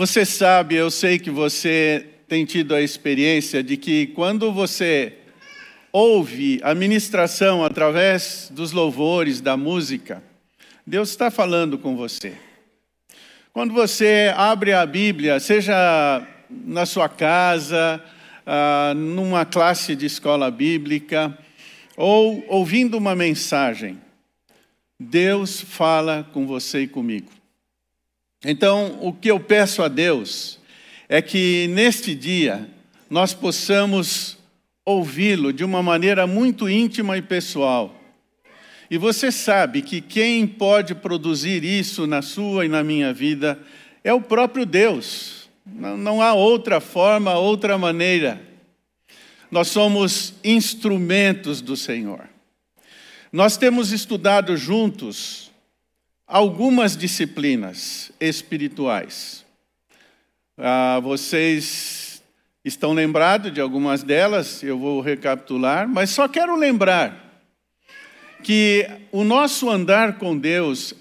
[0.00, 5.12] Você sabe, eu sei que você tem tido a experiência de que quando você
[5.92, 10.24] ouve a ministração através dos louvores, da música,
[10.86, 12.32] Deus está falando com você.
[13.52, 18.02] Quando você abre a Bíblia, seja na sua casa,
[18.46, 21.36] ah, numa classe de escola bíblica,
[21.94, 24.00] ou ouvindo uma mensagem,
[24.98, 27.39] Deus fala com você e comigo.
[28.44, 30.58] Então, o que eu peço a Deus
[31.08, 32.66] é que neste dia
[33.10, 34.38] nós possamos
[34.84, 37.94] ouvi-lo de uma maneira muito íntima e pessoal.
[38.90, 43.58] E você sabe que quem pode produzir isso na sua e na minha vida
[44.02, 45.48] é o próprio Deus.
[45.66, 48.40] Não, há outra forma, outra maneira.
[49.50, 52.28] Nós somos instrumentos do Senhor.
[53.30, 55.49] Nós temos estudado juntos
[56.30, 59.44] algumas disciplinas espirituais.
[60.56, 62.22] Ah, vocês
[62.64, 67.42] estão lembrados de algumas delas, eu vou recapitular, mas só quero lembrar
[68.44, 70.94] que o nosso andar com Deus,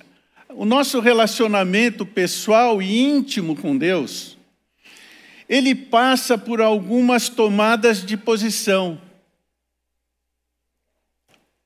[0.49, 4.35] o nosso relacionamento pessoal e íntimo com Deus,
[5.47, 8.99] ele passa por algumas tomadas de posição.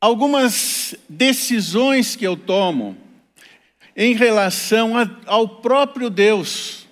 [0.02, 3.03] Algumas decisões que eu tomo
[3.95, 6.88] em relação a, ao próprio Deus,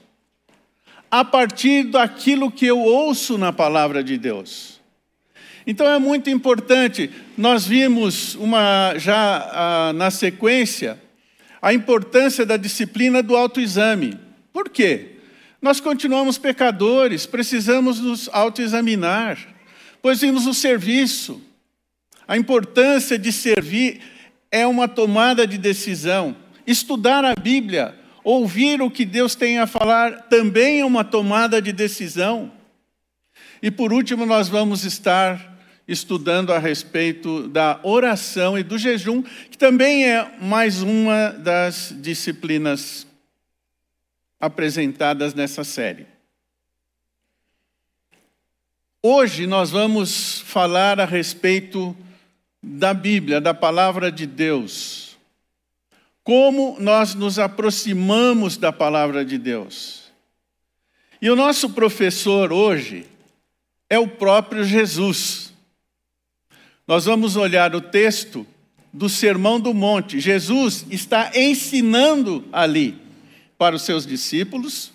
[1.10, 4.80] a partir daquilo que eu ouço na palavra de Deus.
[5.66, 11.00] Então é muito importante, nós vimos uma, já ah, na sequência
[11.62, 14.18] a importância da disciplina do autoexame.
[14.52, 15.18] Por quê?
[15.62, 19.38] Nós continuamos pecadores, precisamos nos autoexaminar,
[20.02, 21.40] pois vimos o serviço.
[22.28, 24.02] A importância de servir
[24.50, 26.36] é uma tomada de decisão.
[26.66, 31.72] Estudar a Bíblia, ouvir o que Deus tem a falar, também é uma tomada de
[31.72, 32.52] decisão.
[33.62, 35.52] E por último, nós vamos estar
[35.88, 43.06] estudando a respeito da oração e do jejum, que também é mais uma das disciplinas
[44.40, 46.08] apresentadas nessa série.
[49.04, 51.96] Hoje nós vamos falar a respeito
[52.62, 55.11] da Bíblia, da palavra de Deus.
[56.24, 60.02] Como nós nos aproximamos da palavra de Deus.
[61.22, 63.06] E o nosso professor hoje
[63.90, 65.54] é o próprio Jesus.
[66.88, 68.46] Nós vamos olhar o texto
[68.94, 70.20] do Sermão do Monte.
[70.20, 73.00] Jesus está ensinando ali
[73.58, 74.92] para os seus discípulos.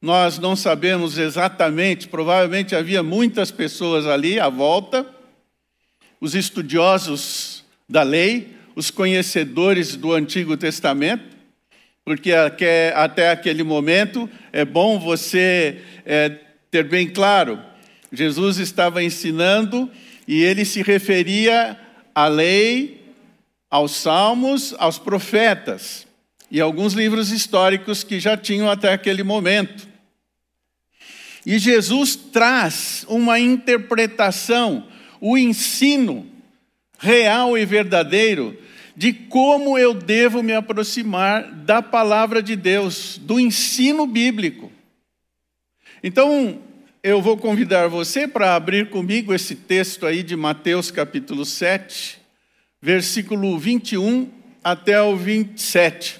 [0.00, 5.06] Nós não sabemos exatamente, provavelmente havia muitas pessoas ali à volta,
[6.20, 11.34] os estudiosos da lei, os conhecedores do Antigo Testamento,
[12.04, 12.30] porque
[12.94, 16.28] até aquele momento é bom você é,
[16.70, 17.58] ter bem claro:
[18.12, 19.90] Jesus estava ensinando
[20.28, 21.76] e ele se referia
[22.14, 23.02] à lei,
[23.70, 26.06] aos salmos, aos profetas
[26.50, 29.88] e alguns livros históricos que já tinham até aquele momento.
[31.44, 34.86] E Jesus traz uma interpretação,
[35.20, 36.26] o ensino
[36.98, 38.56] real e verdadeiro
[38.96, 44.72] de como eu devo me aproximar da palavra de Deus, do ensino bíblico.
[46.02, 46.58] Então,
[47.02, 52.18] eu vou convidar você para abrir comigo esse texto aí de Mateus capítulo 7,
[52.80, 54.30] versículo 21
[54.64, 56.18] até o 27.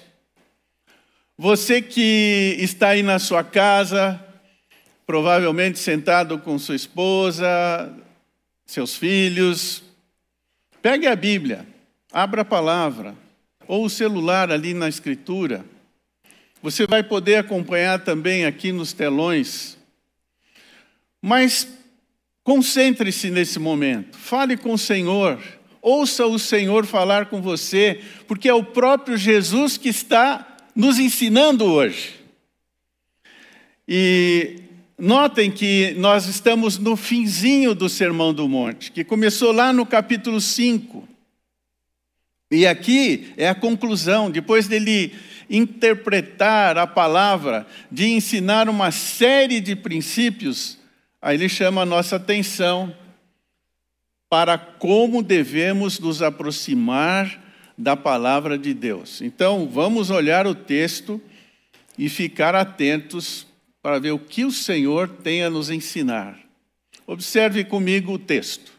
[1.38, 4.22] Você que está aí na sua casa,
[5.06, 7.46] provavelmente sentado com sua esposa,
[8.66, 9.82] seus filhos,
[10.82, 11.66] pegue a Bíblia,
[12.16, 13.14] abra a palavra,
[13.68, 15.66] ou o celular ali na escritura.
[16.62, 19.76] Você vai poder acompanhar também aqui nos telões.
[21.20, 21.68] Mas
[22.42, 25.38] concentre-se nesse momento, fale com o Senhor,
[25.82, 31.66] ouça o Senhor falar com você, porque é o próprio Jesus que está nos ensinando
[31.66, 32.14] hoje.
[33.86, 34.62] E
[34.98, 40.40] notem que nós estamos no finzinho do Sermão do Monte, que começou lá no capítulo
[40.40, 41.15] 5.
[42.50, 45.12] E aqui é a conclusão, depois dele
[45.50, 50.78] interpretar a palavra, de ensinar uma série de princípios,
[51.20, 52.94] aí ele chama a nossa atenção
[54.28, 57.42] para como devemos nos aproximar
[57.78, 59.20] da palavra de Deus.
[59.20, 61.20] Então, vamos olhar o texto
[61.98, 63.46] e ficar atentos
[63.82, 66.38] para ver o que o Senhor tem a nos ensinar.
[67.06, 68.72] Observe comigo o texto,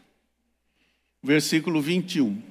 [1.22, 2.47] versículo 21.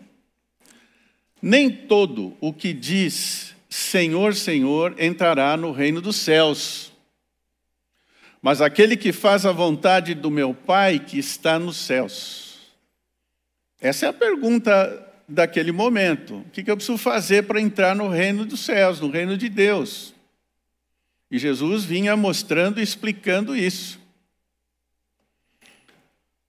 [1.42, 6.92] Nem todo o que diz Senhor, Senhor entrará no reino dos céus,
[8.42, 12.60] mas aquele que faz a vontade do meu Pai que está nos céus.
[13.80, 16.38] Essa é a pergunta daquele momento.
[16.38, 20.16] O que eu preciso fazer para entrar no reino dos céus, no reino de Deus?
[21.30, 24.00] E Jesus vinha mostrando e explicando isso.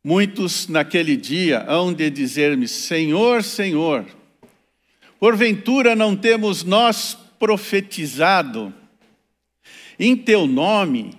[0.05, 4.07] Muitos naquele dia hão de dizer-me: Senhor, Senhor,
[5.19, 8.75] porventura não temos nós profetizado
[9.99, 11.13] em teu nome,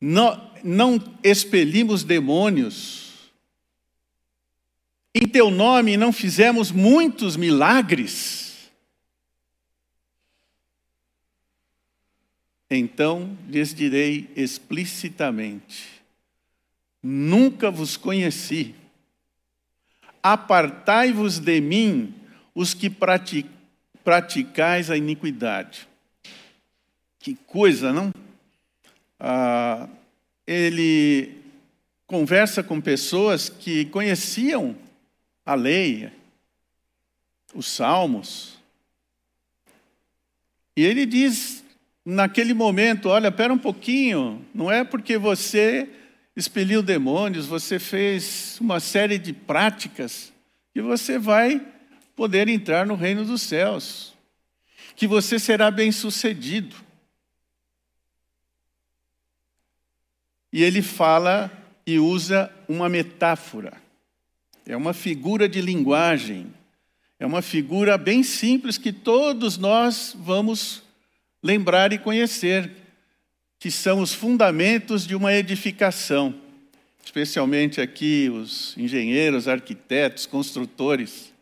[0.00, 3.30] não, não expelimos demônios,
[5.14, 8.70] em teu nome não fizemos muitos milagres.
[12.70, 16.02] Então lhes direi explicitamente:
[17.02, 18.74] Nunca vos conheci.
[20.22, 22.14] Apartai-vos de mim,
[22.54, 22.90] os que
[24.04, 25.88] praticais a iniquidade.
[27.18, 28.12] Que coisa, não?
[29.18, 29.88] Ah,
[30.46, 31.34] ele
[32.06, 34.76] conversa com pessoas que conheciam
[35.44, 36.10] a lei,
[37.54, 38.58] os salmos,
[40.78, 41.64] e ele diz
[42.04, 45.88] naquele momento: Olha, espera um pouquinho, não é porque você
[46.38, 50.32] expeliu demônios, você fez uma série de práticas,
[50.72, 51.60] que você vai
[52.14, 54.14] poder entrar no reino dos céus,
[54.94, 56.76] que você será bem sucedido.
[60.52, 61.50] E ele fala
[61.84, 63.76] e usa uma metáfora,
[64.64, 66.54] é uma figura de linguagem,
[67.18, 70.84] é uma figura bem simples que todos nós vamos
[71.42, 72.70] lembrar e conhecer
[73.58, 76.34] que são os fundamentos de uma edificação,
[77.04, 81.32] especialmente aqui os engenheiros, arquitetos, construtores,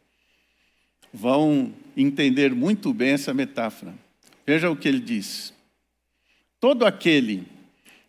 [1.12, 3.94] vão entender muito bem essa metáfora.
[4.46, 5.52] Veja o que ele diz:
[6.58, 7.44] Todo aquele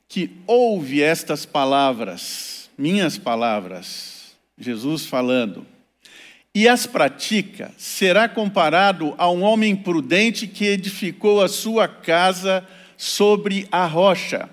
[0.07, 5.65] que ouve estas palavras, minhas palavras, Jesus falando,
[6.55, 12.65] e as pratica, será comparado a um homem prudente que edificou a sua casa
[12.97, 14.49] sobre a rocha.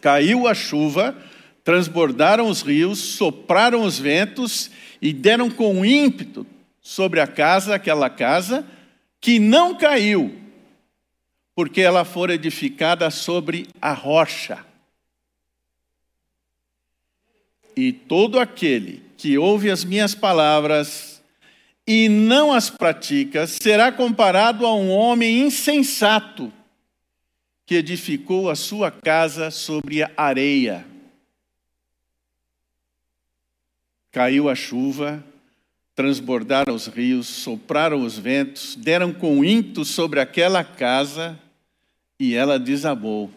[0.00, 1.16] Caiu a chuva,
[1.62, 4.70] transbordaram os rios, sopraram os ventos
[5.00, 6.46] e deram com ímpeto
[6.80, 8.66] sobre a casa, aquela casa,
[9.20, 10.40] que não caiu,
[11.54, 14.64] porque ela fora edificada sobre a rocha.
[17.76, 21.22] E todo aquele que ouve as minhas palavras
[21.86, 26.52] e não as pratica será comparado a um homem insensato
[27.66, 30.86] que edificou a sua casa sobre a areia.
[34.12, 35.22] Caiu a chuva,
[35.96, 41.38] transbordaram os rios, sopraram os ventos, deram com ímpeto sobre aquela casa
[42.18, 43.30] e ela desabou,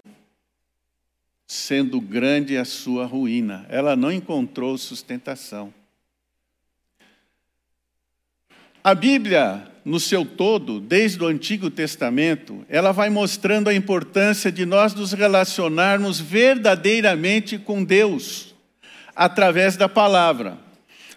[1.47, 3.65] sendo grande a sua ruína.
[3.67, 5.73] Ela não encontrou sustentação.
[8.83, 14.65] A Bíblia no seu todo, desde o Antigo Testamento, ela vai mostrando a importância de
[14.65, 18.55] nós nos relacionarmos verdadeiramente com Deus,
[19.15, 20.57] através da palavra.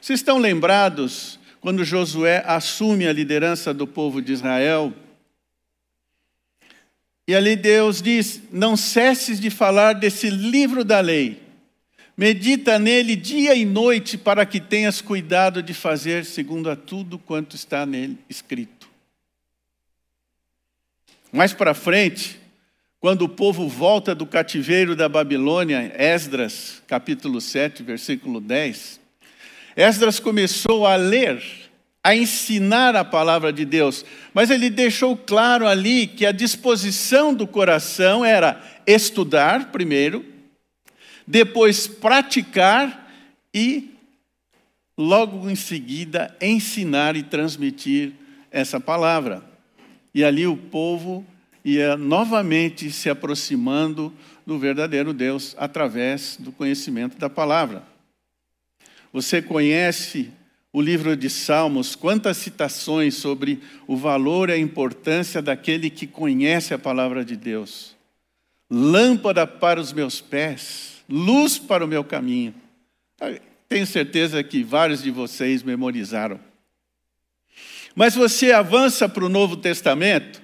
[0.00, 4.92] Vocês estão lembrados quando Josué assume a liderança do povo de Israel?
[7.26, 11.40] E ali Deus diz: Não cesses de falar desse livro da lei,
[12.16, 17.56] Medita nele dia e noite para que tenhas cuidado de fazer segundo a tudo quanto
[17.56, 18.88] está nele escrito.
[21.32, 22.38] Mais para frente,
[23.00, 29.00] quando o povo volta do cativeiro da Babilônia, Esdras, capítulo 7, versículo 10,
[29.74, 31.42] Esdras começou a ler,
[32.04, 34.04] a ensinar a palavra de Deus,
[34.34, 40.31] mas ele deixou claro ali que a disposição do coração era estudar primeiro,
[41.32, 43.10] depois praticar
[43.54, 43.94] e,
[44.98, 48.12] logo em seguida, ensinar e transmitir
[48.50, 49.42] essa palavra.
[50.14, 51.24] E ali o povo
[51.64, 54.12] ia novamente se aproximando
[54.46, 57.82] do verdadeiro Deus através do conhecimento da palavra.
[59.10, 60.30] Você conhece
[60.70, 66.74] o livro de Salmos, quantas citações sobre o valor e a importância daquele que conhece
[66.74, 67.96] a palavra de Deus.
[68.70, 72.54] Lâmpada para os meus pés luz para o meu caminho.
[73.68, 76.38] Tenho certeza que vários de vocês memorizaram.
[77.94, 80.42] Mas você avança para o Novo Testamento,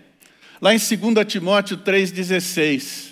[0.61, 3.09] lá em 2 Timóteo 3,16.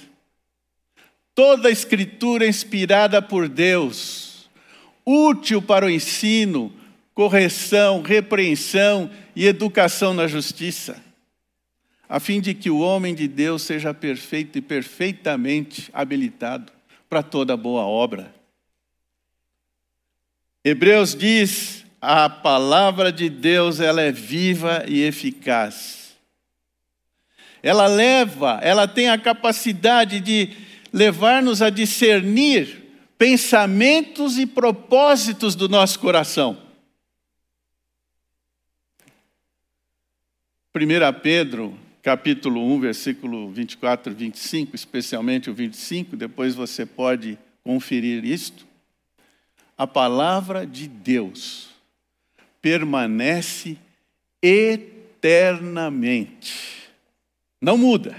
[1.34, 4.48] Toda a escritura inspirada por Deus,
[5.04, 6.72] útil para o ensino,
[7.12, 11.02] correção, repreensão e educação na justiça,
[12.08, 16.75] a fim de que o homem de Deus seja perfeito e perfeitamente habilitado
[17.08, 18.34] para toda boa obra.
[20.64, 26.16] Hebreus diz: a palavra de Deus ela é viva e eficaz.
[27.62, 30.50] Ela leva, ela tem a capacidade de
[30.92, 32.84] levar-nos a discernir
[33.18, 36.62] pensamentos e propósitos do nosso coração.
[40.74, 48.24] 1 Pedro, capítulo 1, versículo 24 e 25, especialmente o 25, depois você pode conferir
[48.24, 48.64] isto.
[49.76, 51.70] A palavra de Deus
[52.62, 53.76] permanece
[54.40, 54.92] eternamente.
[57.60, 58.16] Não muda,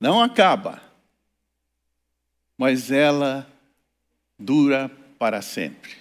[0.00, 0.82] não acaba,
[2.56, 3.46] mas ela
[4.38, 5.96] dura para sempre.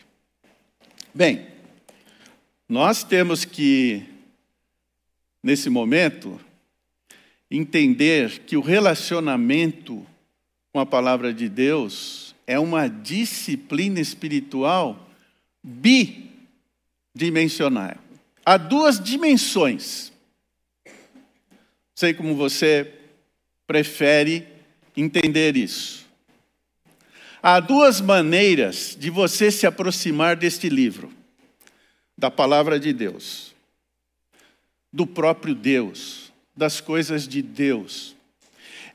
[1.13, 1.45] Bem,
[2.69, 4.05] nós temos que,
[5.43, 6.39] nesse momento,
[7.49, 10.05] entender que o relacionamento
[10.71, 15.09] com a palavra de Deus é uma disciplina espiritual
[15.63, 17.95] bidimensional.
[18.45, 20.11] Há duas dimensões.
[21.95, 22.91] Sei como você
[23.65, 24.45] prefere
[24.97, 26.03] entender isso.
[27.41, 31.11] Há duas maneiras de você se aproximar deste livro,
[32.17, 33.53] da palavra de Deus,
[34.91, 38.15] do próprio Deus, das coisas de Deus.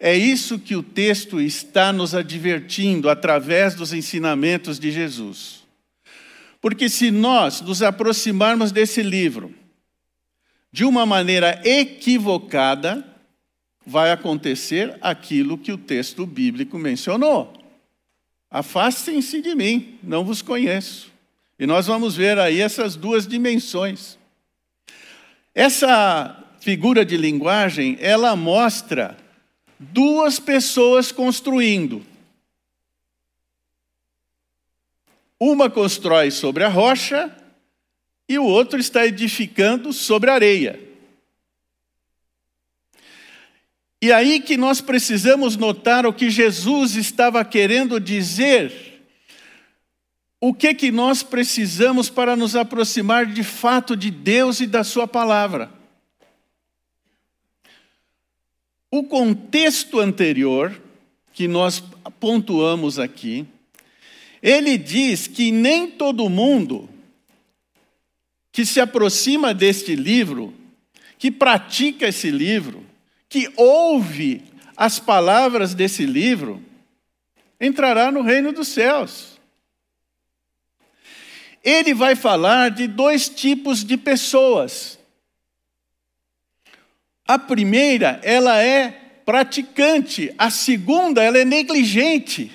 [0.00, 5.64] É isso que o texto está nos advertindo através dos ensinamentos de Jesus.
[6.60, 9.54] Porque se nós nos aproximarmos desse livro
[10.72, 13.04] de uma maneira equivocada,
[13.84, 17.52] vai acontecer aquilo que o texto bíblico mencionou.
[18.50, 21.10] Afastem-se de mim, não vos conheço.
[21.58, 24.16] E nós vamos ver aí essas duas dimensões.
[25.54, 29.16] Essa figura de linguagem, ela mostra
[29.78, 32.04] duas pessoas construindo.
[35.38, 37.34] Uma constrói sobre a rocha
[38.28, 40.88] e o outro está edificando sobre a areia.
[44.00, 49.02] E aí que nós precisamos notar o que Jesus estava querendo dizer.
[50.40, 55.08] O que que nós precisamos para nos aproximar de fato de Deus e da sua
[55.08, 55.77] palavra?
[58.90, 60.80] O contexto anterior
[61.32, 61.82] que nós
[62.18, 63.46] pontuamos aqui,
[64.42, 66.88] ele diz que nem todo mundo
[68.50, 70.54] que se aproxima deste livro,
[71.18, 72.84] que pratica esse livro,
[73.28, 74.42] que ouve
[74.76, 76.62] as palavras desse livro
[77.60, 79.38] entrará no reino dos céus.
[81.62, 84.97] Ele vai falar de dois tipos de pessoas.
[87.28, 88.90] A primeira, ela é
[89.24, 92.50] praticante, a segunda, ela é negligente.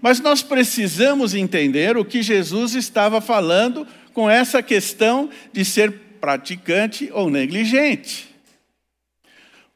[0.00, 7.10] Mas nós precisamos entender o que Jesus estava falando com essa questão de ser praticante
[7.12, 8.32] ou negligente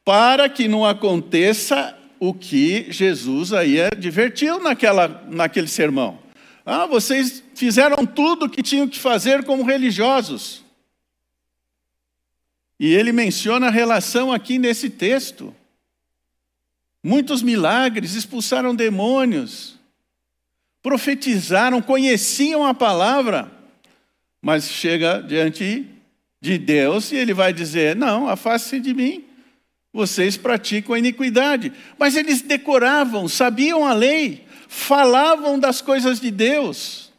[0.09, 6.17] para que não aconteça o que Jesus aí advertiu naquela, naquele sermão.
[6.65, 10.65] Ah, vocês fizeram tudo o que tinham que fazer como religiosos.
[12.79, 15.53] E ele menciona a relação aqui nesse texto.
[17.03, 19.77] Muitos milagres, expulsaram demônios,
[20.81, 23.51] profetizaram, conheciam a palavra,
[24.41, 25.87] mas chega diante
[26.41, 29.29] de Deus e ele vai dizer: Não, afaste-se de mim
[29.91, 31.73] vocês praticam a iniquidade.
[31.97, 37.11] Mas eles decoravam, sabiam a lei, falavam das coisas de Deus,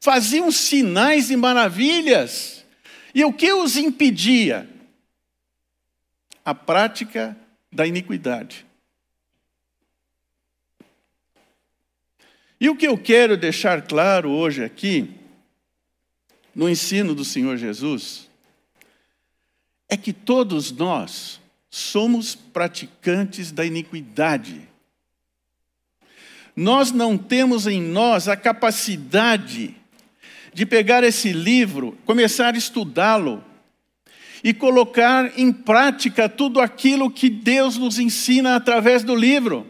[0.00, 2.55] faziam sinais e maravilhas.
[3.16, 4.68] E o que os impedia?
[6.44, 7.34] A prática
[7.72, 8.66] da iniquidade.
[12.60, 15.14] E o que eu quero deixar claro hoje aqui,
[16.54, 18.28] no ensino do Senhor Jesus,
[19.88, 24.68] é que todos nós somos praticantes da iniquidade.
[26.54, 29.74] Nós não temos em nós a capacidade
[30.56, 33.44] de pegar esse livro, começar a estudá-lo
[34.42, 39.66] e colocar em prática tudo aquilo que Deus nos ensina através do livro.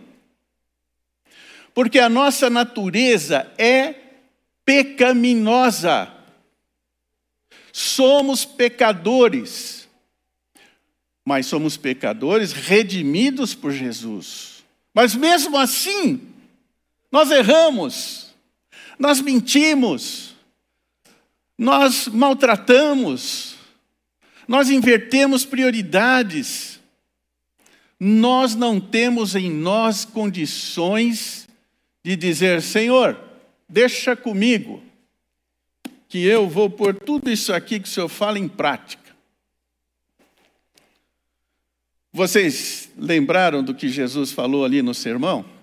[1.75, 3.95] Porque a nossa natureza é
[4.65, 6.11] pecaminosa.
[7.73, 9.87] Somos pecadores
[11.27, 14.65] mas somos pecadores redimidos por Jesus.
[14.95, 16.21] Mas mesmo assim,
[17.11, 18.33] nós erramos,
[18.97, 20.26] nós mentimos,
[21.59, 23.57] nós maltratamos,
[24.47, 26.79] Nós invertemos prioridades.
[27.99, 31.49] Nós não temos em nós condições
[32.05, 33.19] de dizer: Senhor,
[33.69, 34.83] deixa comigo,
[36.09, 39.17] que eu vou pôr tudo isso aqui que o Senhor fala em prática.
[42.13, 45.56] Vocês lembraram do que Jesus falou ali no sermão?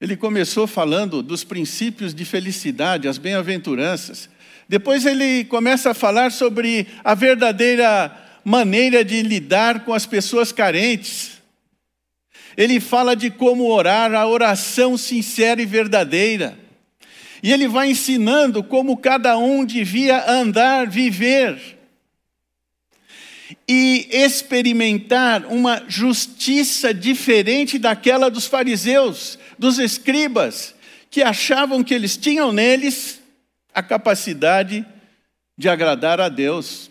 [0.00, 4.30] Ele começou falando dos princípios de felicidade, as bem-aventuranças.
[4.66, 8.10] Depois ele começa a falar sobre a verdadeira
[8.42, 11.32] maneira de lidar com as pessoas carentes.
[12.56, 16.58] Ele fala de como orar, a oração sincera e verdadeira.
[17.42, 21.78] E ele vai ensinando como cada um devia andar, viver
[23.68, 30.74] e experimentar uma justiça diferente daquela dos fariseus, dos escribas,
[31.08, 33.22] que achavam que eles tinham neles
[33.72, 34.84] a capacidade
[35.56, 36.90] de agradar a Deus.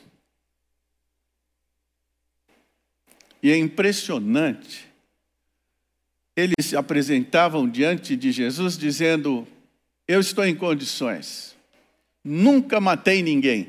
[3.44, 4.88] E é impressionante.
[6.34, 9.46] Eles se apresentavam diante de Jesus dizendo:
[10.08, 11.58] Eu estou em condições,
[12.24, 13.64] nunca matei ninguém.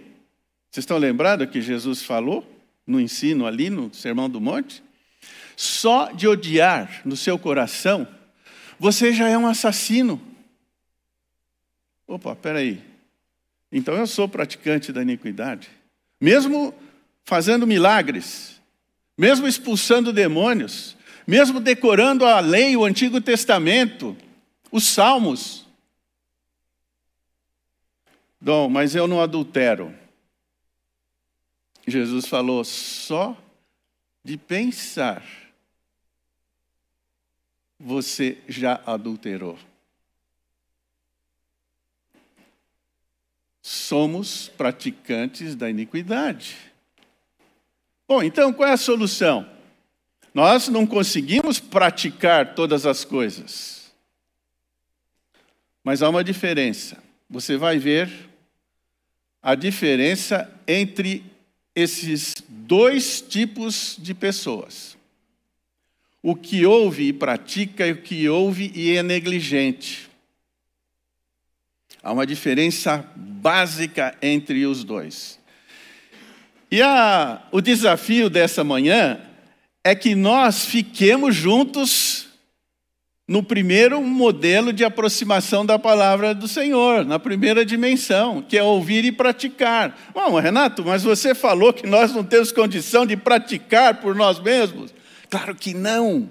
[0.70, 2.46] Vocês estão lembrados que Jesus falou?
[2.90, 4.82] no ensino ali no Sermão do Monte,
[5.56, 8.06] só de odiar no seu coração,
[8.80, 10.18] você já é um assassino.
[12.08, 12.82] Opa, peraí.
[13.70, 15.70] Então eu sou praticante da iniquidade.
[16.18, 16.74] Mesmo
[17.22, 18.58] fazendo milagres,
[19.18, 20.96] mesmo expulsando demônios,
[21.26, 24.16] mesmo decorando a lei, o Antigo Testamento,
[24.72, 25.66] os Salmos.
[28.40, 29.94] Dom, mas eu não adultero.
[31.86, 33.36] Jesus falou: só
[34.24, 35.22] de pensar,
[37.80, 39.58] você já adulterou.
[43.62, 46.56] Somos praticantes da iniquidade.
[48.06, 49.48] Bom, então qual é a solução?
[50.34, 53.90] Nós não conseguimos praticar todas as coisas.
[55.82, 57.02] Mas há uma diferença.
[57.28, 58.28] Você vai ver
[59.42, 61.24] a diferença entre
[61.74, 64.99] esses dois tipos de pessoas.
[66.22, 70.10] O que ouve e pratica, e o que ouve e é negligente.
[72.02, 75.38] Há uma diferença básica entre os dois.
[76.70, 79.20] E a, o desafio dessa manhã
[79.82, 82.28] é que nós fiquemos juntos
[83.26, 89.04] no primeiro modelo de aproximação da palavra do Senhor, na primeira dimensão, que é ouvir
[89.04, 89.96] e praticar.
[90.12, 94.92] Bom, Renato, mas você falou que nós não temos condição de praticar por nós mesmos.
[95.30, 96.28] Claro que não.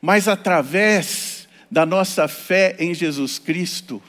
[0.00, 4.02] Mas através da nossa fé em Jesus Cristo,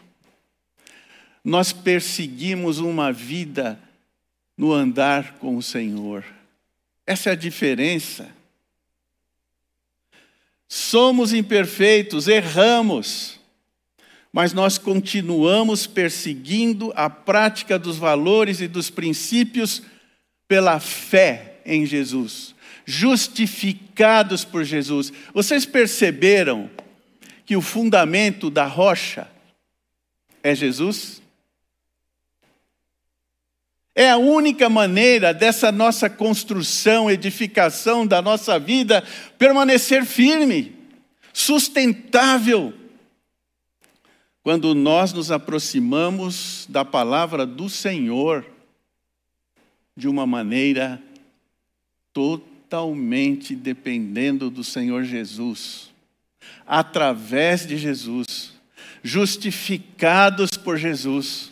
[1.43, 3.77] nós perseguimos uma vida
[4.57, 6.23] no andar com o Senhor.
[7.05, 8.29] Essa é a diferença.
[10.67, 13.39] Somos imperfeitos, erramos,
[14.31, 19.83] mas nós continuamos perseguindo a prática dos valores e dos princípios
[20.47, 22.50] pela fé em Jesus,
[22.85, 25.11] justificados por Jesus.
[25.33, 26.69] Vocês perceberam
[27.45, 29.27] que o fundamento da rocha
[30.43, 31.21] é Jesus?
[33.93, 39.03] É a única maneira dessa nossa construção, edificação da nossa vida
[39.37, 40.75] permanecer firme,
[41.33, 42.73] sustentável.
[44.43, 48.45] Quando nós nos aproximamos da palavra do Senhor
[49.95, 51.01] de uma maneira
[52.71, 55.91] totalmente dependendo do Senhor Jesus,
[56.65, 58.53] através de Jesus,
[59.03, 61.51] justificados por Jesus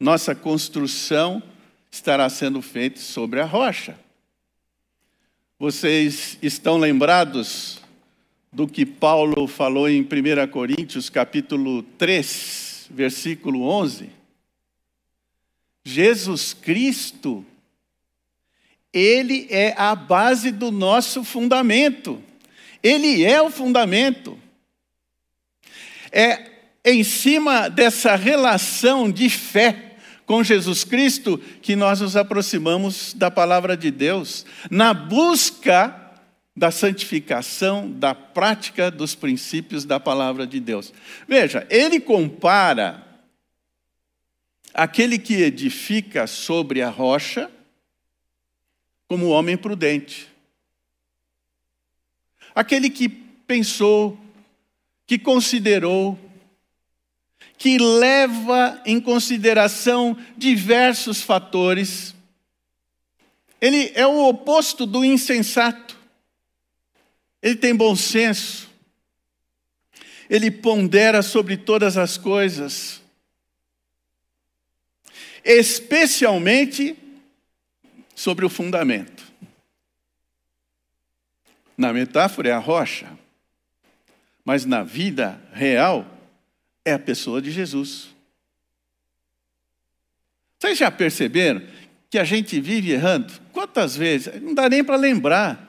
[0.00, 1.42] nossa construção
[1.90, 3.98] estará sendo feita sobre a rocha.
[5.58, 7.78] Vocês estão lembrados
[8.50, 14.10] do que Paulo falou em 1 Coríntios, capítulo 3, versículo 11?
[15.84, 17.44] Jesus Cristo,
[18.94, 22.22] Ele é a base do nosso fundamento.
[22.80, 24.38] Ele é o fundamento.
[26.12, 26.52] É
[26.84, 33.76] em cima dessa relação de fé com Jesus Cristo que nós nos aproximamos da palavra
[33.76, 36.00] de Deus, na busca
[36.56, 40.92] da santificação, da prática dos princípios da palavra de Deus.
[41.26, 43.04] Veja, ele compara
[44.72, 47.50] aquele que edifica sobre a rocha
[49.14, 50.26] como homem prudente.
[52.52, 54.18] Aquele que pensou,
[55.06, 56.18] que considerou,
[57.56, 62.12] que leva em consideração diversos fatores.
[63.60, 65.96] Ele é o oposto do insensato.
[67.40, 68.68] Ele tem bom senso.
[70.28, 73.00] Ele pondera sobre todas as coisas.
[75.44, 77.03] Especialmente
[78.14, 79.24] sobre o fundamento.
[81.76, 83.10] Na metáfora é a rocha,
[84.44, 86.06] mas na vida real
[86.84, 88.08] é a pessoa de Jesus.
[90.58, 91.62] Vocês já perceberam
[92.08, 93.32] que a gente vive errando?
[93.52, 94.40] Quantas vezes?
[94.40, 95.68] Não dá nem para lembrar.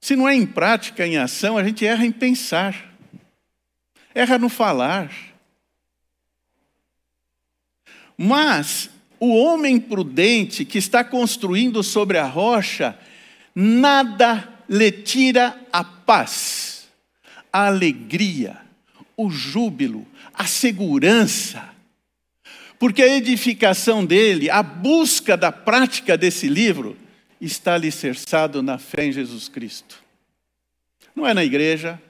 [0.00, 2.94] Se não é em prática, em ação, a gente erra em pensar,
[4.14, 5.10] erra no falar.
[8.16, 12.98] Mas o homem prudente que está construindo sobre a rocha,
[13.54, 16.88] nada lhe tira a paz,
[17.52, 18.56] a alegria,
[19.16, 21.68] o júbilo, a segurança.
[22.78, 26.96] Porque a edificação dele, a busca da prática desse livro,
[27.40, 30.02] está alicerçado na fé em Jesus Cristo.
[31.14, 32.00] Não é na igreja,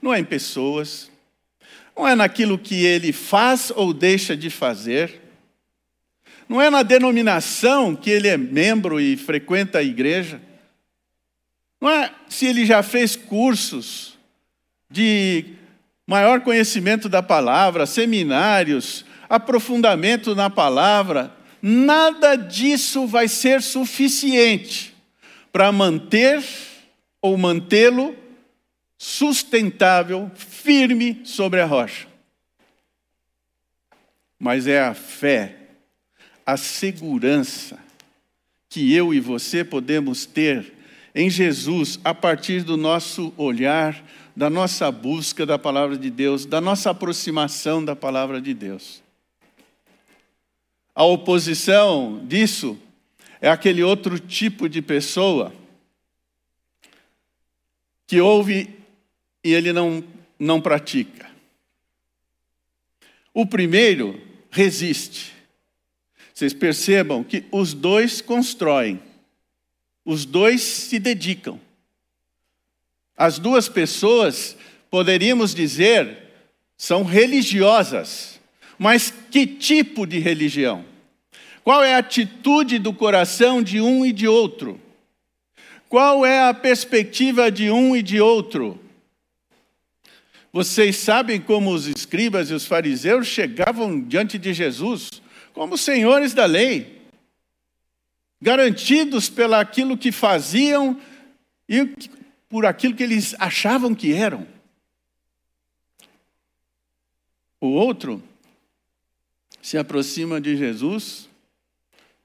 [0.00, 1.10] não é em pessoas,
[1.96, 5.20] não é naquilo que ele faz ou deixa de fazer,
[6.48, 10.40] não é na denominação que ele é membro e frequenta a igreja,
[11.80, 14.18] não é se ele já fez cursos
[14.90, 15.44] de
[16.06, 24.94] maior conhecimento da palavra, seminários, aprofundamento na palavra, nada disso vai ser suficiente
[25.52, 26.42] para manter
[27.20, 28.14] ou mantê-lo
[28.98, 32.06] sustentável, firme sobre a rocha.
[34.38, 35.56] Mas é a fé,
[36.46, 37.78] a segurança
[38.68, 40.72] que eu e você podemos ter
[41.14, 44.02] em Jesus a partir do nosso olhar
[44.36, 49.02] da nossa busca da palavra de Deus, da nossa aproximação da palavra de Deus.
[50.94, 52.78] A oposição disso
[53.40, 55.52] é aquele outro tipo de pessoa
[58.06, 58.74] que ouve
[59.42, 60.02] e ele não,
[60.38, 61.30] não pratica.
[63.32, 65.33] O primeiro resiste.
[66.34, 69.00] Vocês percebam que os dois constroem,
[70.04, 71.60] os dois se dedicam.
[73.16, 74.56] As duas pessoas,
[74.90, 76.18] poderíamos dizer,
[76.76, 78.40] são religiosas.
[78.76, 80.84] Mas que tipo de religião?
[81.62, 84.80] Qual é a atitude do coração de um e de outro?
[85.88, 88.80] Qual é a perspectiva de um e de outro?
[90.52, 95.22] Vocês sabem como os escribas e os fariseus chegavam diante de Jesus
[95.54, 97.00] como senhores da lei,
[98.42, 101.00] garantidos pelo aquilo que faziam
[101.68, 101.94] e
[102.48, 104.46] por aquilo que eles achavam que eram.
[107.60, 108.22] O outro
[109.62, 111.28] se aproxima de Jesus,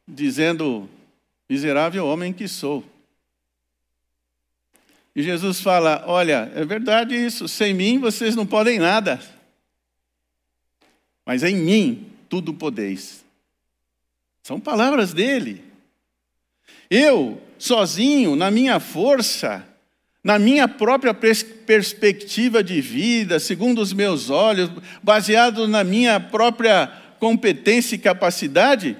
[0.05, 0.89] dizendo:
[1.47, 2.83] Miserável homem que sou.
[5.15, 9.21] E Jesus fala: Olha, é verdade isso, sem mim vocês não podem nada,
[11.23, 13.25] mas em mim tudo podeis.
[14.43, 15.63] São palavras dele.
[16.89, 19.67] Eu, sozinho, na minha força,
[20.23, 24.69] na minha própria perspectiva de vida, segundo os meus olhos,
[25.01, 26.87] baseado na minha própria
[27.19, 28.97] competência e capacidade,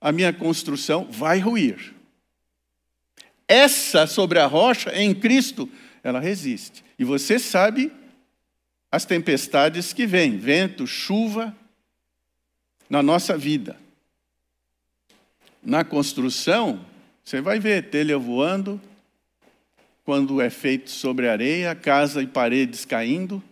[0.00, 1.94] a minha construção vai ruir.
[3.46, 5.68] Essa sobre a rocha, em Cristo,
[6.02, 6.84] ela resiste.
[6.98, 7.90] E você sabe
[8.90, 11.54] as tempestades que vêm vento, chuva
[12.88, 13.78] na nossa vida.
[15.62, 16.84] Na construção,
[17.24, 18.80] você vai ver telha voando,
[20.04, 23.42] quando é feito sobre areia, casa e paredes caindo.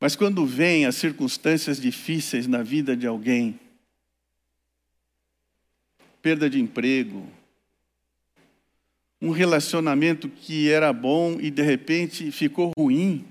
[0.00, 3.60] Mas quando vem as circunstâncias difíceis na vida de alguém,
[6.22, 7.26] perda de emprego,
[9.20, 13.26] um relacionamento que era bom e de repente ficou ruim,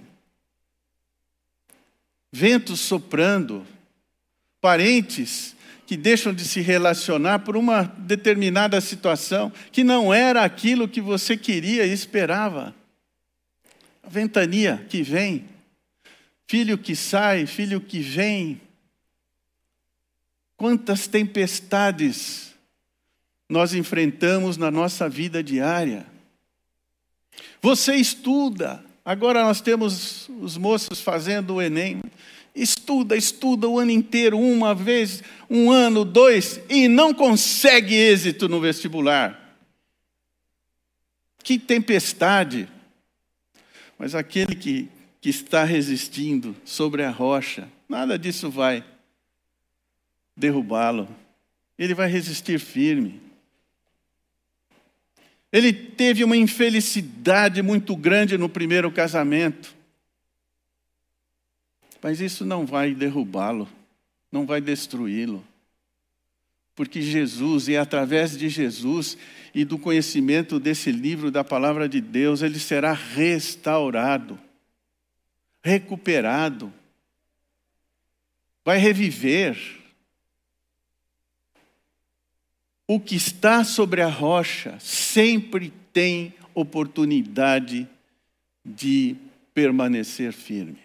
[2.35, 3.63] ventos soprando,
[4.59, 10.99] parentes que deixam de se relacionar por uma determinada situação que não era aquilo que
[10.99, 12.73] você queria e esperava.
[14.01, 15.47] A ventania que vem,
[16.47, 18.59] filho que sai, filho que vem.
[20.57, 22.55] Quantas tempestades
[23.47, 26.07] nós enfrentamos na nossa vida diária.
[27.61, 32.01] Você estuda, agora nós temos os moços fazendo o Enem.
[32.55, 38.61] Estuda, estuda o ano inteiro, uma vez, um ano, dois, e não consegue êxito no
[38.61, 39.57] vestibular.
[41.43, 42.69] Que tempestade!
[43.97, 44.89] Mas aquele que
[45.23, 48.83] que está resistindo sobre a rocha, nada disso vai
[50.35, 51.07] derrubá-lo.
[51.79, 53.21] Ele vai resistir firme.
[55.53, 59.75] Ele teve uma infelicidade muito grande no primeiro casamento.
[62.01, 63.69] Mas isso não vai derrubá-lo,
[64.31, 65.45] não vai destruí-lo.
[66.75, 69.15] Porque Jesus, e através de Jesus
[69.53, 74.39] e do conhecimento desse livro da palavra de Deus, ele será restaurado,
[75.63, 76.73] recuperado,
[78.65, 79.82] vai reviver.
[82.87, 87.87] O que está sobre a rocha sempre tem oportunidade
[88.65, 89.15] de
[89.53, 90.79] permanecer firme.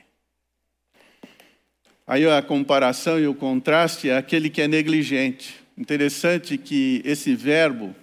[2.06, 5.56] Aí a comparação e o contraste é aquele que é negligente.
[5.76, 7.94] Interessante que esse verbo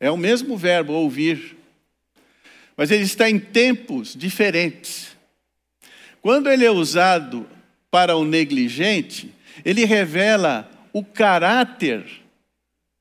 [0.00, 1.56] é o mesmo verbo ouvir,
[2.76, 5.16] mas ele está em tempos diferentes.
[6.20, 7.46] Quando ele é usado
[7.90, 9.32] para o negligente,
[9.64, 12.23] ele revela o caráter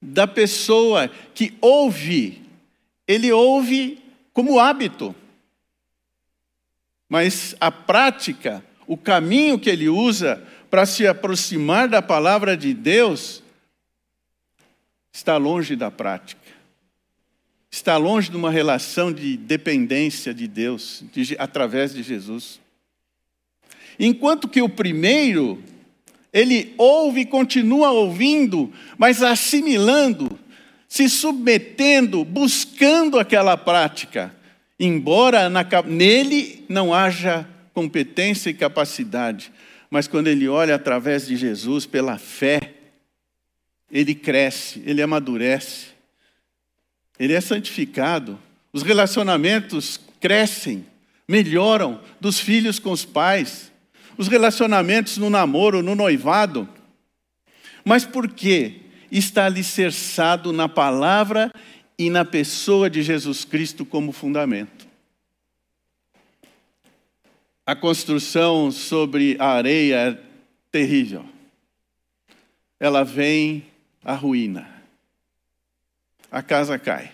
[0.03, 2.41] da pessoa que ouve.
[3.07, 4.01] Ele ouve
[4.33, 5.15] como hábito.
[7.07, 13.43] Mas a prática, o caminho que ele usa para se aproximar da palavra de Deus,
[15.11, 16.41] está longe da prática.
[17.69, 22.59] Está longe de uma relação de dependência de Deus, de, através de Jesus.
[23.99, 25.63] Enquanto que o primeiro
[26.33, 30.39] ele ouve e continua ouvindo, mas assimilando,
[30.87, 34.35] se submetendo, buscando aquela prática,
[34.79, 39.51] embora na, nele não haja competência e capacidade,
[39.91, 42.73] mas quando ele olha através de Jesus pela fé,
[43.91, 45.87] ele cresce, ele amadurece,
[47.19, 48.39] ele é santificado,
[48.71, 50.83] os relacionamentos crescem,
[51.27, 53.71] melhoram dos filhos com os pais
[54.17, 56.67] os relacionamentos no namoro, no noivado.
[57.83, 58.81] Mas por quê?
[59.11, 61.51] Está alicerçado na palavra
[61.97, 64.87] e na pessoa de Jesus Cristo como fundamento.
[67.65, 70.19] A construção sobre a areia é
[70.71, 71.25] terrível.
[72.79, 73.65] Ela vem
[74.03, 74.67] à ruína.
[76.29, 77.11] A casa cai.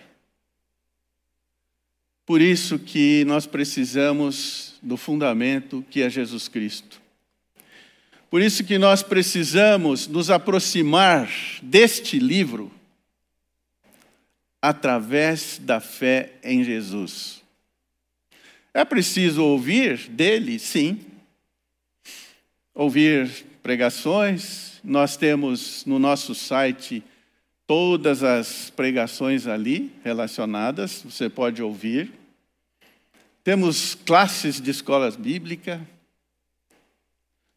[2.26, 7.00] Por isso que nós precisamos do fundamento que é Jesus Cristo.
[8.30, 11.28] Por isso que nós precisamos nos aproximar
[11.62, 12.72] deste livro
[14.62, 17.42] através da fé em Jesus.
[18.72, 21.00] É preciso ouvir dele, sim.
[22.72, 23.28] Ouvir
[23.62, 27.02] pregações, nós temos no nosso site
[27.66, 32.19] todas as pregações ali relacionadas, você pode ouvir.
[33.42, 35.80] Temos classes de escolas bíblicas,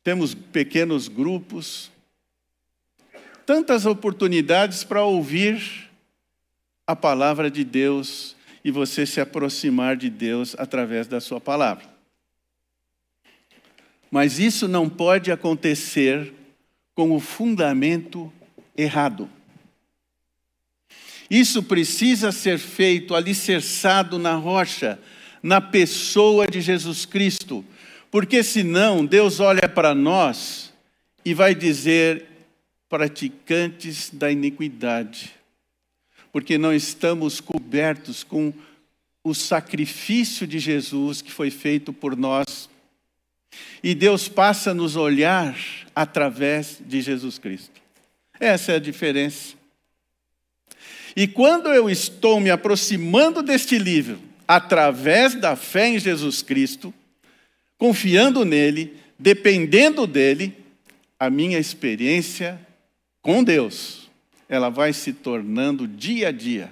[0.03, 1.91] temos pequenos grupos,
[3.45, 5.89] tantas oportunidades para ouvir
[6.85, 11.85] a palavra de Deus e você se aproximar de Deus através da sua palavra.
[14.09, 16.33] Mas isso não pode acontecer
[16.93, 18.31] com o fundamento
[18.77, 19.29] errado.
[21.29, 24.99] Isso precisa ser feito alicerçado na rocha,
[25.43, 27.65] na pessoa de Jesus Cristo,
[28.09, 30.71] porque senão Deus olha para nós
[31.25, 32.25] e vai dizer
[32.87, 35.33] praticantes da iniquidade,
[36.31, 38.53] porque não estamos cobertos com
[39.21, 42.69] o sacrifício de Jesus que foi feito por nós.
[43.83, 45.55] E Deus passa a nos olhar
[45.95, 47.81] através de Jesus Cristo.
[48.39, 49.55] Essa é a diferença.
[51.15, 54.19] E quando eu estou me aproximando deste livro,
[54.55, 56.93] através da fé em Jesus Cristo,
[57.75, 60.55] confiando nele, dependendo dele,
[61.19, 62.59] a minha experiência
[63.19, 64.11] com Deus,
[64.47, 66.71] ela vai se tornando dia a dia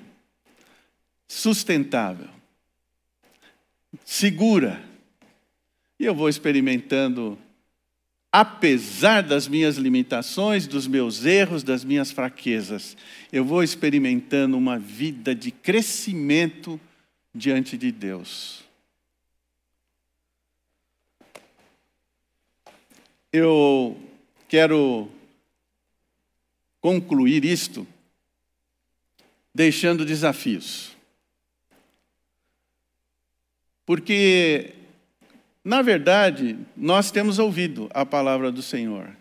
[1.27, 2.27] sustentável,
[4.05, 4.79] segura.
[5.99, 7.35] E eu vou experimentando,
[8.31, 12.95] apesar das minhas limitações, dos meus erros, das minhas fraquezas,
[13.33, 16.79] eu vou experimentando uma vida de crescimento
[17.33, 18.63] diante de Deus.
[23.31, 23.97] Eu
[24.47, 25.09] quero
[26.81, 27.87] concluir isto
[29.53, 30.95] deixando desafios.
[33.85, 34.73] Porque,
[35.63, 39.15] na verdade, nós temos ouvido a palavra do Senhor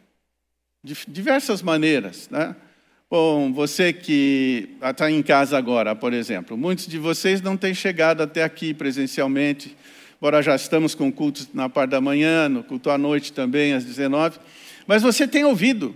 [0.83, 2.57] de diversas maneiras, né?
[3.11, 8.23] Bom, você que está em casa agora, por exemplo, muitos de vocês não têm chegado
[8.23, 9.77] até aqui presencialmente,
[10.17, 13.85] embora já estamos com cultos na parte da manhã, no culto à noite também, às
[13.85, 14.39] 19.
[14.87, 15.93] Mas você tem ouvido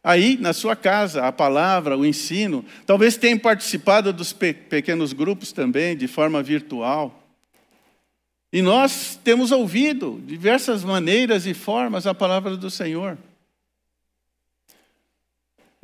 [0.00, 2.64] aí na sua casa a palavra, o ensino.
[2.86, 7.20] Talvez tenha participado dos pe pequenos grupos também, de forma virtual.
[8.52, 13.18] E nós temos ouvido diversas maneiras e formas a palavra do Senhor.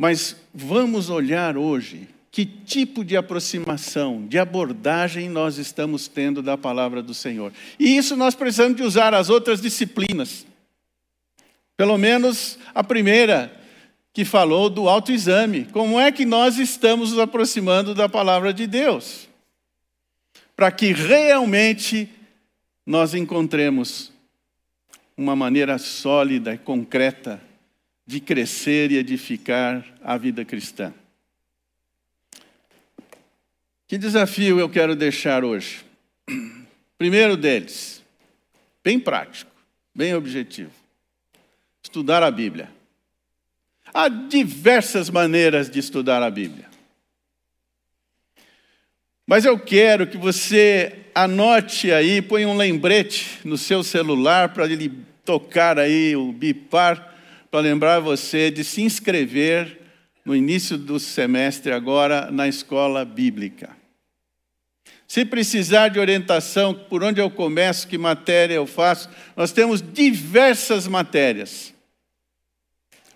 [0.00, 7.02] Mas vamos olhar hoje que tipo de aproximação, de abordagem nós estamos tendo da palavra
[7.02, 7.52] do Senhor.
[7.78, 10.46] E isso nós precisamos de usar as outras disciplinas.
[11.76, 13.54] Pelo menos a primeira,
[14.14, 15.66] que falou do autoexame.
[15.66, 19.28] Como é que nós estamos nos aproximando da palavra de Deus?
[20.56, 22.08] Para que realmente
[22.86, 24.10] nós encontremos
[25.14, 27.49] uma maneira sólida e concreta
[28.10, 30.92] de crescer e edificar a vida cristã.
[33.86, 35.84] Que desafio eu quero deixar hoje?
[36.98, 38.02] Primeiro deles,
[38.82, 39.52] bem prático,
[39.94, 40.72] bem objetivo:
[41.84, 42.68] estudar a Bíblia.
[43.94, 46.68] Há diversas maneiras de estudar a Bíblia.
[49.24, 54.92] Mas eu quero que você anote aí, põe um lembrete no seu celular para ele
[55.24, 57.09] tocar aí o bipar
[57.50, 59.80] para lembrar você de se inscrever
[60.24, 63.76] no início do semestre agora na escola bíblica.
[65.08, 70.86] Se precisar de orientação, por onde eu começo, que matéria eu faço, nós temos diversas
[70.86, 71.74] matérias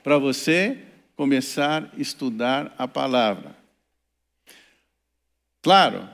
[0.02, 0.78] para você
[1.14, 3.56] começar a estudar a palavra.
[5.62, 6.08] Claro,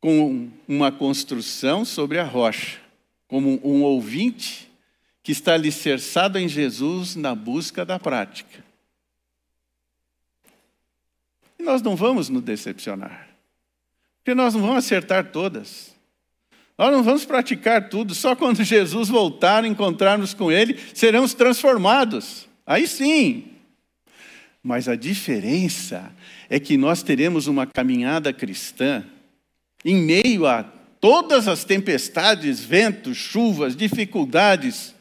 [0.00, 2.80] com uma construção sobre a rocha,
[3.28, 4.71] como um ouvinte
[5.22, 8.64] que está alicerçado em Jesus na busca da prática.
[11.58, 13.28] E nós não vamos nos decepcionar,
[14.18, 15.92] porque nós não vamos acertar todas.
[16.76, 22.48] Nós não vamos praticar tudo, só quando Jesus voltar, encontrarmos com Ele, seremos transformados.
[22.66, 23.44] Aí sim.
[24.62, 26.12] Mas a diferença
[26.48, 29.04] é que nós teremos uma caminhada cristã
[29.84, 30.64] em meio a
[31.00, 34.94] todas as tempestades, ventos, chuvas, dificuldades,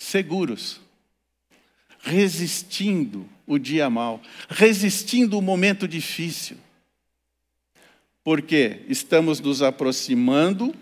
[0.00, 0.80] seguros,
[2.00, 6.56] resistindo o dia mal, resistindo o momento difícil.
[8.24, 10.74] Porque estamos nos aproximando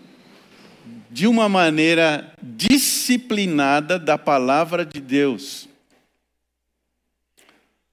[1.11, 5.67] de uma maneira disciplinada da palavra de Deus.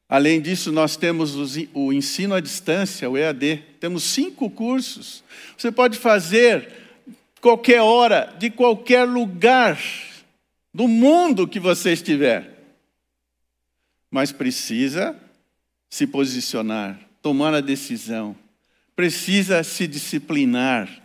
[0.09, 1.35] Além disso, nós temos
[1.75, 3.65] o ensino à distância, o EAD.
[3.81, 5.25] Temos cinco cursos.
[5.57, 6.73] Você pode fazer
[7.41, 9.77] qualquer hora, de qualquer lugar
[10.77, 12.53] do mundo que você estiver.
[14.11, 15.17] Mas precisa
[15.89, 18.37] se posicionar, tomar a decisão,
[18.95, 21.03] precisa se disciplinar.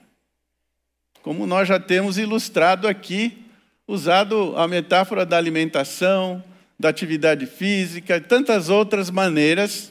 [1.22, 3.46] Como nós já temos ilustrado aqui,
[3.88, 6.44] usado a metáfora da alimentação,
[6.78, 9.90] da atividade física e tantas outras maneiras,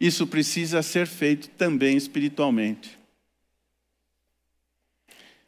[0.00, 2.98] isso precisa ser feito também espiritualmente.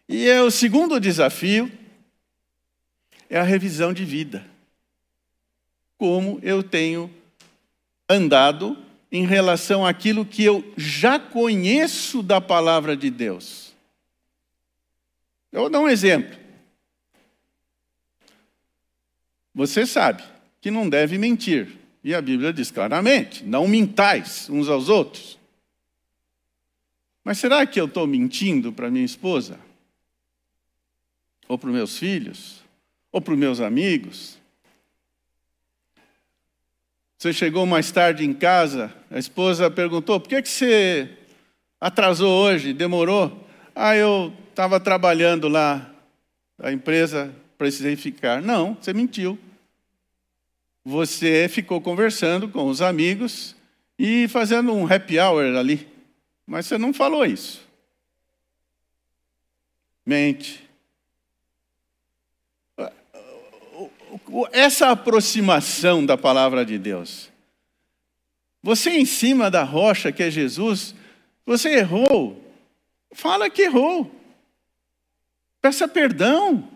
[0.09, 1.82] E é o segundo desafio
[3.33, 4.47] é a revisão de vida.
[5.97, 7.11] Como eu tenho
[8.07, 8.77] andado
[9.11, 13.73] em relação àquilo que eu já conheço da palavra de Deus.
[15.51, 16.39] Eu vou dar um exemplo.
[19.55, 20.23] Você sabe
[20.61, 21.79] que não deve mentir.
[22.05, 25.39] E a Bíblia diz claramente: não mintais uns aos outros.
[27.25, 29.59] Mas será que eu estou mentindo para minha esposa?
[31.49, 32.62] Ou para os meus filhos?
[33.13, 34.41] Ou para os meus amigos.
[37.19, 41.09] Você chegou mais tarde em casa, a esposa perguntou: por que, que você
[41.81, 43.47] atrasou hoje, demorou?
[43.77, 45.95] Ah, eu estava trabalhando lá,
[46.59, 48.43] a empresa, precisei ficar.
[48.43, 49.39] Não, você mentiu.
[50.85, 53.55] Você ficou conversando com os amigos
[53.97, 55.87] e fazendo um happy hour ali.
[56.45, 57.63] Mas você não falou isso.
[60.05, 60.62] Mente.
[64.53, 67.31] Essa aproximação da palavra de Deus.
[68.63, 70.95] Você em cima da rocha que é Jesus,
[71.45, 72.41] você errou.
[73.13, 74.11] Fala que errou.
[75.61, 76.69] Peça perdão.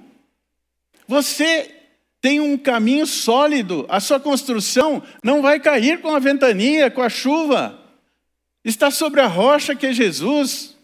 [1.09, 1.75] Você
[2.21, 3.87] tem um caminho sólido.
[3.89, 7.81] A sua construção não vai cair com a ventania, com a chuva.
[8.65, 10.77] Está sobre a rocha que é Jesus.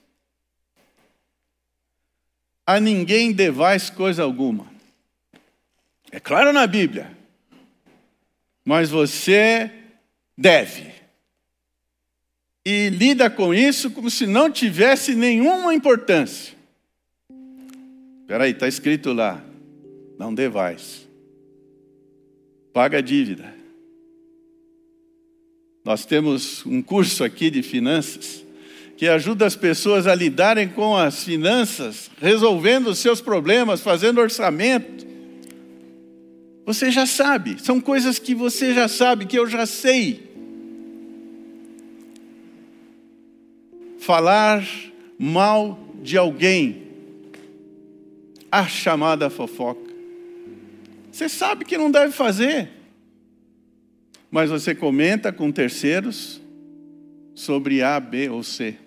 [2.64, 4.71] A ninguém devais coisa alguma.
[6.12, 7.10] É claro na Bíblia.
[8.62, 9.70] Mas você
[10.36, 10.92] deve.
[12.64, 16.54] E lida com isso como se não tivesse nenhuma importância.
[18.20, 19.42] Espera aí, está escrito lá.
[20.18, 21.08] Não devais.
[22.72, 23.52] Paga a dívida.
[25.84, 28.44] Nós temos um curso aqui de finanças
[28.96, 35.11] que ajuda as pessoas a lidarem com as finanças, resolvendo os seus problemas, fazendo orçamento.
[36.64, 40.30] Você já sabe, são coisas que você já sabe, que eu já sei.
[43.98, 44.64] Falar
[45.18, 46.88] mal de alguém,
[48.50, 49.92] a chamada fofoca.
[51.10, 52.70] Você sabe que não deve fazer,
[54.30, 56.40] mas você comenta com terceiros
[57.34, 58.78] sobre A, B ou C.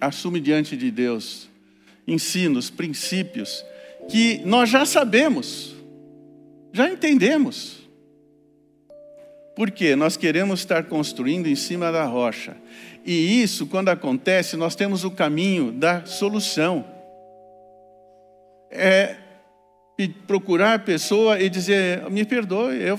[0.00, 1.48] Assume diante de Deus
[2.06, 3.64] ensinos, princípios
[4.08, 5.74] que nós já sabemos,
[6.72, 7.82] já entendemos.
[9.54, 12.56] Porque nós queremos estar construindo em cima da rocha.
[13.04, 16.84] E isso, quando acontece, nós temos o caminho da solução.
[18.70, 19.16] É
[20.26, 22.98] procurar a pessoa e dizer: me perdoe, eu,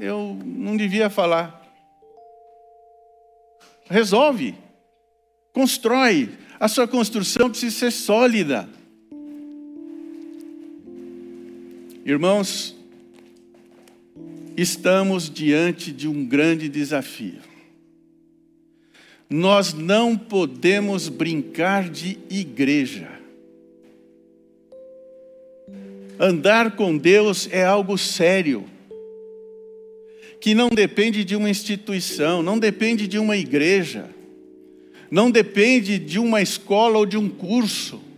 [0.00, 1.60] eu não devia falar.
[3.88, 4.54] Resolve,
[5.52, 6.30] constrói.
[6.58, 8.68] A sua construção precisa ser sólida.
[12.04, 12.74] Irmãos,
[14.56, 17.40] estamos diante de um grande desafio.
[19.28, 23.08] Nós não podemos brincar de igreja.
[26.18, 28.64] Andar com Deus é algo sério,
[30.40, 34.08] que não depende de uma instituição, não depende de uma igreja,
[35.10, 38.09] não depende de uma escola ou de um curso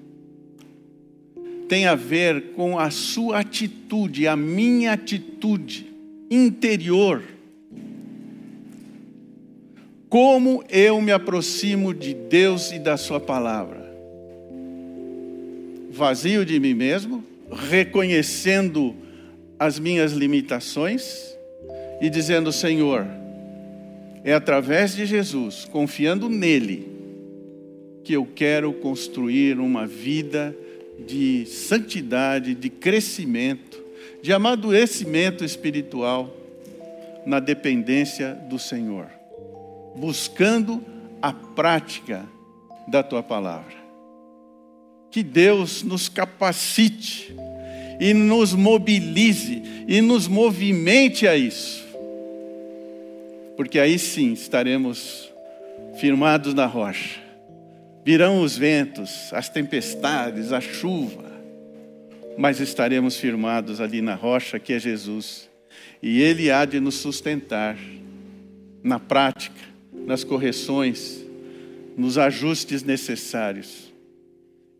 [1.72, 5.86] tem a ver com a sua atitude, a minha atitude
[6.30, 7.22] interior.
[10.06, 13.90] Como eu me aproximo de Deus e da Sua palavra?
[15.90, 18.94] Vazio de mim mesmo, reconhecendo
[19.58, 21.34] as minhas limitações
[22.02, 23.06] e dizendo: Senhor,
[24.22, 26.86] é através de Jesus, confiando nele,
[28.04, 30.54] que eu quero construir uma vida
[31.06, 33.82] de santidade, de crescimento,
[34.22, 36.34] de amadurecimento espiritual
[37.26, 39.08] na dependência do Senhor,
[39.96, 40.82] buscando
[41.20, 42.26] a prática
[42.88, 43.74] da tua palavra.
[45.10, 47.34] Que Deus nos capacite
[48.00, 51.84] e nos mobilize e nos movimente a isso,
[53.56, 55.30] porque aí sim estaremos
[55.98, 57.21] firmados na rocha
[58.04, 61.30] Virão os ventos, as tempestades, a chuva,
[62.36, 65.48] mas estaremos firmados ali na rocha que é Jesus,
[66.02, 67.78] e Ele há de nos sustentar
[68.82, 69.60] na prática,
[70.04, 71.24] nas correções,
[71.96, 73.92] nos ajustes necessários.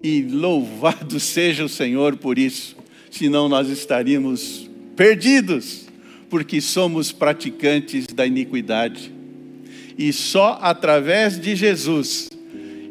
[0.02, 2.76] E louvado seja o Senhor por isso,
[3.08, 5.86] senão nós estaríamos perdidos,
[6.28, 9.12] porque somos praticantes da iniquidade.
[9.96, 12.28] E só através de Jesus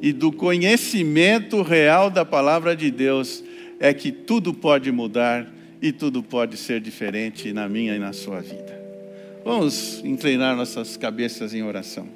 [0.02, 3.44] e do conhecimento real da palavra de Deus
[3.80, 5.48] é que tudo pode mudar
[5.80, 8.82] e tudo pode ser diferente na minha e na sua vida.
[9.46, 12.08] Vamos inclinar nossas cabeças em oração.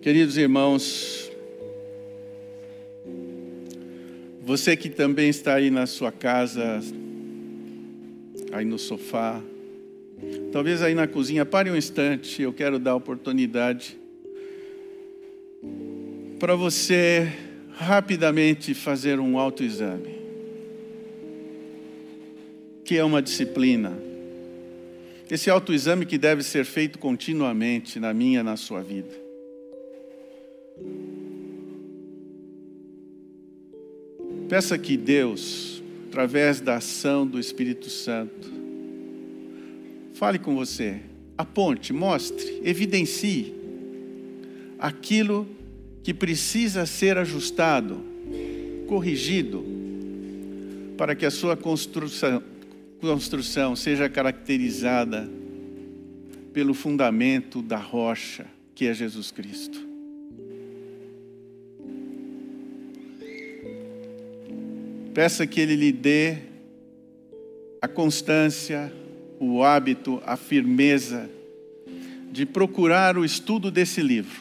[0.00, 1.30] Queridos irmãos,
[4.42, 6.80] você que também está aí na sua casa,
[8.52, 9.40] aí no sofá,
[10.52, 13.98] Talvez aí na cozinha, pare um instante, eu quero dar oportunidade
[16.38, 17.32] para você
[17.70, 20.18] rapidamente fazer um autoexame,
[22.84, 23.96] que é uma disciplina.
[25.30, 29.22] Esse autoexame que deve ser feito continuamente na minha na sua vida.
[34.48, 38.61] Peça que Deus, através da ação do Espírito Santo,
[40.14, 41.00] fale com você,
[41.36, 43.54] aponte, mostre, evidencie
[44.78, 45.46] aquilo
[46.02, 48.00] que precisa ser ajustado,
[48.88, 49.64] corrigido,
[50.96, 52.42] para que a sua construção,
[53.00, 55.28] construção seja caracterizada
[56.52, 59.92] pelo fundamento da rocha, que é Jesus Cristo.
[65.14, 66.38] Peça que Ele lhe dê
[67.80, 68.92] a constância,
[69.44, 71.28] o hábito, a firmeza
[72.30, 74.40] de procurar o estudo desse livro.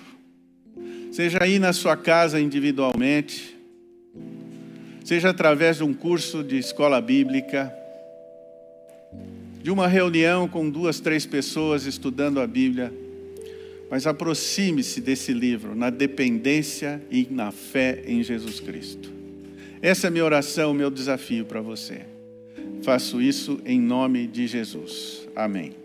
[1.12, 3.58] Seja aí na sua casa individualmente,
[5.04, 7.74] seja através de um curso de escola bíblica,
[9.64, 12.94] de uma reunião com duas, três pessoas estudando a Bíblia,
[13.90, 19.12] mas aproxime-se desse livro na dependência e na fé em Jesus Cristo.
[19.82, 22.11] Essa é a minha oração, o meu desafio para você.
[22.84, 25.28] Faço isso em nome de Jesus.
[25.36, 25.81] Amém.